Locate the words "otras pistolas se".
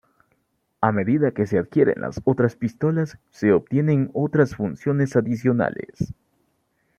2.23-3.51